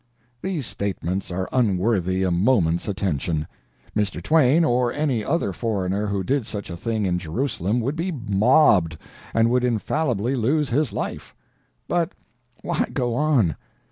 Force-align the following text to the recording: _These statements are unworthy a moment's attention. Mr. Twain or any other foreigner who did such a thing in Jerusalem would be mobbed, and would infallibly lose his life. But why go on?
_These 0.41 0.65
statements 0.65 1.29
are 1.29 1.47
unworthy 1.53 2.23
a 2.23 2.31
moment's 2.31 2.87
attention. 2.87 3.45
Mr. 3.95 4.19
Twain 4.19 4.65
or 4.65 4.91
any 4.91 5.23
other 5.23 5.53
foreigner 5.53 6.07
who 6.07 6.23
did 6.23 6.47
such 6.47 6.71
a 6.71 6.75
thing 6.75 7.05
in 7.05 7.19
Jerusalem 7.19 7.79
would 7.81 7.95
be 7.95 8.11
mobbed, 8.11 8.97
and 9.31 9.51
would 9.51 9.63
infallibly 9.63 10.33
lose 10.33 10.69
his 10.69 10.91
life. 10.91 11.35
But 11.87 12.13
why 12.63 12.87
go 12.91 13.13
on? 13.13 13.57